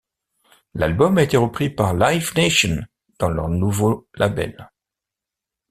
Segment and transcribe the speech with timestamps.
[0.73, 2.77] L'album a été repris par Live Nation
[3.19, 4.71] pour leur nouveau label.